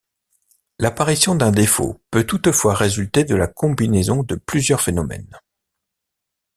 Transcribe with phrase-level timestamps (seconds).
[0.79, 5.39] L’apparition d’un défaut peut toutefois résulter de la combinaison de plusieurs phénomènes.